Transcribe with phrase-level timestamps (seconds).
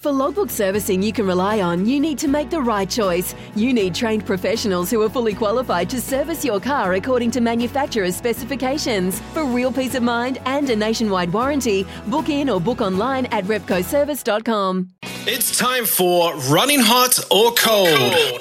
[0.00, 3.34] For logbook servicing you can rely on, you need to make the right choice.
[3.56, 8.14] You need trained professionals who are fully qualified to service your car according to manufacturer's
[8.14, 9.18] specifications.
[9.34, 13.42] For real peace of mind and a nationwide warranty, book in or book online at
[13.46, 14.90] repcoservice.com.
[15.26, 18.38] It's time for Running Hot or Cold.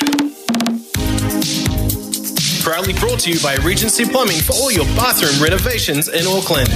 [2.62, 6.70] Proudly brought to you by Regency Plumbing for all your bathroom renovations in Auckland.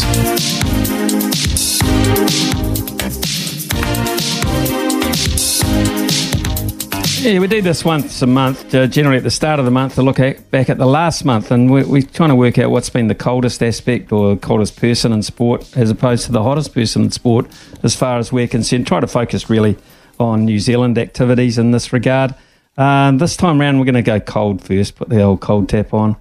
[7.21, 9.93] Yeah, we do this once a month, uh, generally at the start of the month,
[9.93, 12.71] to look at, back at the last month, and we're, we're trying to work out
[12.71, 16.73] what's been the coldest aspect or coldest person in sport, as opposed to the hottest
[16.73, 17.45] person in sport,
[17.83, 18.87] as far as we're concerned.
[18.87, 19.77] Try to focus really
[20.19, 22.33] on New Zealand activities in this regard.
[22.75, 25.93] Um, this time around, we're going to go cold first, put the old cold tap
[25.93, 26.15] on,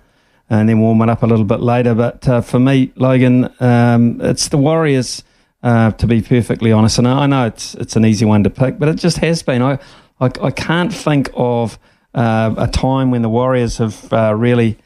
[0.51, 1.95] and then warm it up a little bit later.
[1.95, 5.25] But uh, for me, Logan, um, it's the Warriors.
[5.63, 8.79] Uh, to be perfectly honest, and I know it's it's an easy one to pick,
[8.79, 9.61] but it just has been.
[9.61, 9.79] I
[10.21, 11.79] I, I can't think of
[12.15, 14.77] uh, a time when the Warriors have uh, really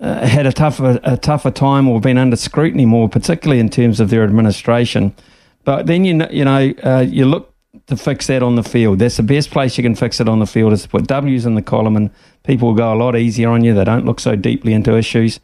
[0.00, 4.00] uh, had a tougher, a tougher time or been under scrutiny more, particularly in terms
[4.00, 5.14] of their administration.
[5.64, 7.54] But then you know, you know, uh, you look
[7.86, 8.98] to fix that on the field.
[8.98, 11.46] That's the best place you can fix it on the field is to put W's
[11.46, 12.10] in the column, and
[12.44, 13.74] people will go a lot easier on you.
[13.74, 15.38] They don't look so deeply into issues,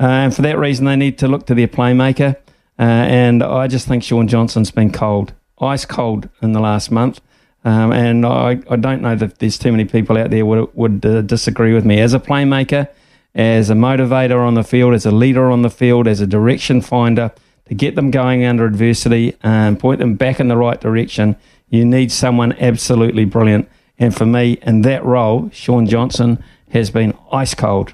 [0.00, 2.36] uh, and for that reason, they need to look to their playmaker.
[2.78, 7.20] Uh, and I just think Shaun Johnson's been cold, ice cold in the last month.
[7.64, 11.04] Um, and I, I don't know that there's too many people out there would would
[11.04, 12.00] uh, disagree with me.
[12.00, 12.88] As a playmaker,
[13.34, 16.80] as a motivator on the field, as a leader on the field, as a direction
[16.80, 17.32] finder,
[17.66, 21.36] to get them going under adversity and point them back in the right direction,
[21.68, 23.68] you need someone absolutely brilliant.
[23.98, 27.92] And for me, in that role, Shaun Johnson has been ice cold.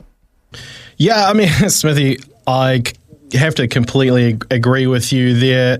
[0.97, 2.83] Yeah, I mean, Smithy, I
[3.33, 5.79] have to completely agree with you there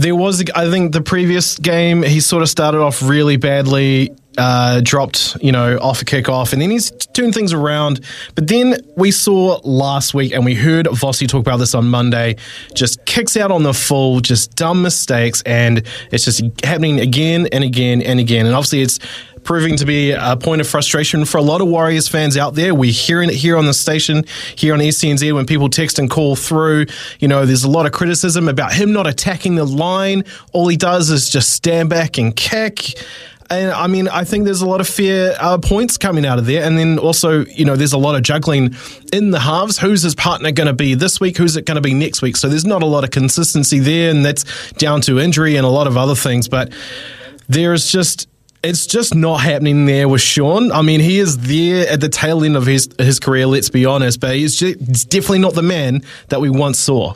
[0.00, 4.80] there was, I think, the previous game, he sort of started off really badly, uh,
[4.82, 8.00] dropped, you know, off a kickoff, and then he's turned things around.
[8.34, 12.36] But then we saw last week, and we heard Vossi talk about this on Monday,
[12.74, 17.62] just kicks out on the full, just dumb mistakes, and it's just happening again and
[17.62, 18.46] again and again.
[18.46, 19.00] And obviously, it's
[19.44, 22.74] proving to be a point of frustration for a lot of Warriors fans out there.
[22.74, 24.24] We're hearing it here on the station,
[24.56, 26.86] here on SCNZ, when people text and call through.
[27.18, 30.24] You know, there's a lot of criticism about him not attacking the line.
[30.52, 32.94] All he does is just stand back and kick.
[33.50, 36.46] And I mean, I think there's a lot of fair uh, points coming out of
[36.46, 36.62] there.
[36.62, 38.76] And then also, you know, there's a lot of juggling
[39.12, 39.76] in the halves.
[39.76, 41.36] Who's his partner going to be this week?
[41.36, 42.36] Who's it going to be next week?
[42.36, 44.10] So there's not a lot of consistency there.
[44.10, 46.48] And that's down to injury and a lot of other things.
[46.48, 46.72] But
[47.48, 48.28] there's just
[48.62, 50.70] it's just not happening there with Shaun.
[50.72, 53.46] I mean, he is there at the tail end of his his career.
[53.46, 57.14] Let's be honest, but he's, just, he's definitely not the man that we once saw.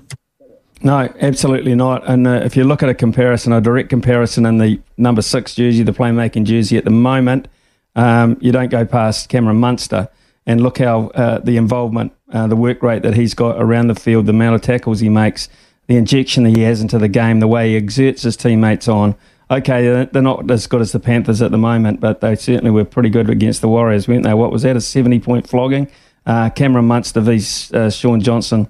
[0.83, 2.07] No, absolutely not.
[2.07, 5.55] And uh, if you look at a comparison, a direct comparison in the number six
[5.55, 7.49] jersey, the playmaking jersey at the moment,
[7.97, 10.09] um, you don't go past Cameron Munster.
[10.47, 13.95] And look how uh, the involvement, uh, the work rate that he's got around the
[13.95, 15.49] field, the amount of tackles he makes,
[15.87, 19.15] the injection that he has into the game, the way he exerts his teammates on
[19.55, 22.85] okay, they're not as good as the Panthers at the moment, but they certainly were
[22.85, 24.35] pretty good against the Warriors, weren't they?
[24.35, 25.91] What was that, a 70 point flogging?
[26.27, 27.41] Uh, Cameron Munster v
[27.73, 28.69] uh, Shaun Johnson.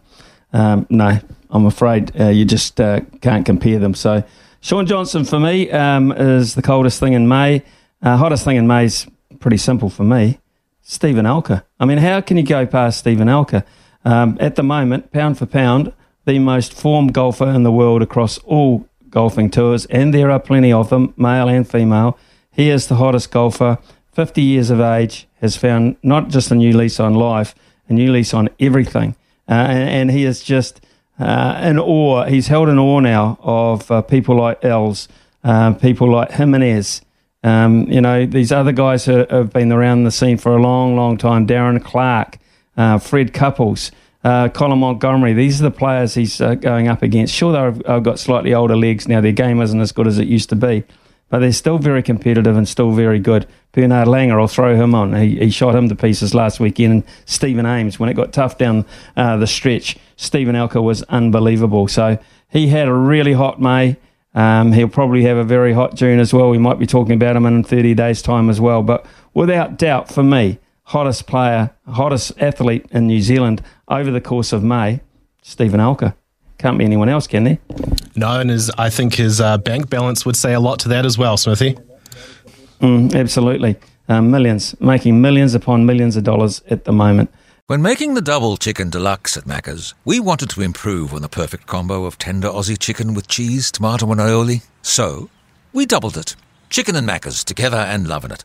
[0.53, 1.19] Um, no,
[1.51, 3.95] I'm afraid uh, you just uh, can't compare them.
[3.95, 4.25] So,
[4.61, 7.63] Shaun Johnson for me um, is the coldest thing in May.
[8.03, 9.07] Uh, hottest thing in May is
[9.39, 10.39] pretty simple for me.
[10.83, 11.65] Steven Alker.
[11.81, 13.65] I mean, how can you go past Steven Alker?
[14.05, 15.93] Um, at the moment, pound for pound,
[16.25, 20.73] the most formed golfer in the world across all golfing tours, and there are plenty
[20.73, 22.19] of them, male and female.
[22.51, 23.79] He is the hottest golfer,
[24.13, 27.55] 50 years of age, has found not just a new lease on life,
[27.89, 29.15] a new lease on everything.
[29.49, 30.81] Uh, and, and, he is just
[31.19, 32.25] uh, in awe.
[32.25, 35.07] He's held in awe now of uh, people like Els,
[35.43, 37.03] uh, people like Jimenez.
[37.43, 40.97] Um, you know, these other guys who have been around the scene for a long,
[40.97, 41.47] long time.
[41.47, 42.39] Darren Clarke,
[42.77, 43.93] uh, Fred Couples.
[44.25, 45.35] Uh, Colin Montgomerie.
[45.35, 47.35] These are the players he's uh, going up against.
[47.35, 49.21] Sure, they've uh, got slightly older legs now.
[49.21, 50.83] Their game isn't as good as it used to be,
[51.29, 53.47] but they're still very competitive and still very good.
[53.73, 55.15] Bernard Langer, I'll throw him on.
[55.15, 56.93] He, he shot him to pieces last weekend.
[56.93, 61.87] And Stephen Ames, when it got tough down uh, the stretch, Steven Alker was unbelievable.
[61.87, 62.19] So
[62.49, 63.99] he had a really hot May.
[64.35, 66.49] Um, he'll probably have a very hot June as well.
[66.49, 68.83] We might be talking about him in 30 days' time as well.
[68.83, 69.05] But
[69.35, 74.63] without doubt, for me, hottest player, hottest athlete in New Zealand over the course of
[74.63, 75.01] May,
[75.43, 76.15] Steven Alker.
[76.59, 77.59] Can't be anyone else, can there?
[78.17, 81.05] No, and his, I think his uh, bank balance would say a lot to that
[81.05, 81.77] as well, Smithy.
[82.81, 83.77] Mm, absolutely.
[84.09, 87.31] Um, millions, making millions upon millions of dollars at the moment.
[87.67, 91.67] When making the double chicken deluxe at Macca's, we wanted to improve on the perfect
[91.67, 94.63] combo of tender Aussie chicken with cheese, tomato, and aioli.
[94.83, 95.31] So,
[95.73, 96.37] we doubled it.
[96.69, 98.45] Chicken and Macca's together and loving it.